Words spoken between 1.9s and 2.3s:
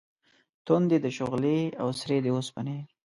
سرې